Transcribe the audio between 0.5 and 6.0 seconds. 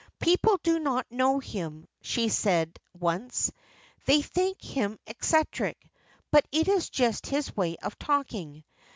do not know him," she said once "they think him eccentric;